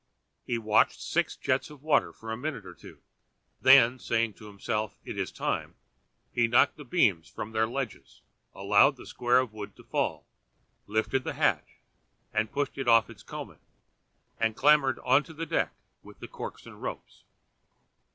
He 0.43 0.57
watched 0.57 0.95
the 0.95 1.01
six 1.03 1.35
jets 1.35 1.69
of 1.69 1.83
water 1.83 2.11
for 2.11 2.31
a 2.31 2.35
minute 2.35 2.65
or 2.65 2.73
two. 2.73 3.03
Then 3.61 3.99
saying 3.99 4.33
to 4.33 4.47
himself, 4.47 4.97
"It 5.05 5.15
is 5.15 5.31
time," 5.31 5.75
he 6.31 6.47
knocked 6.47 6.77
the 6.77 6.83
beams 6.83 7.27
from 7.27 7.51
their 7.51 7.67
ledges, 7.67 8.23
allowed 8.55 8.95
the 8.95 9.05
square 9.05 9.37
of 9.37 9.53
wood 9.53 9.75
to 9.75 9.83
fall, 9.83 10.25
lifted 10.87 11.23
the 11.23 11.33
hatch, 11.33 11.81
and 12.33 12.51
pushed 12.51 12.79
it 12.79 12.87
off 12.87 13.11
its 13.11 13.21
combing, 13.21 13.59
and 14.39 14.55
clambered 14.55 14.97
on 15.03 15.21
to 15.21 15.35
the 15.35 15.45
deck 15.45 15.71
with 16.01 16.17
the 16.19 16.27
corks 16.27 16.65
and 16.65 16.81
ropes. 16.81 17.23